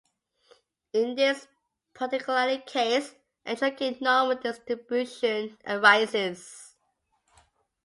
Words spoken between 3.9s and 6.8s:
normal distribution arises.